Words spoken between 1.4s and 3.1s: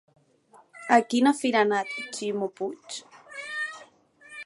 fira ha anat Ximo Puig?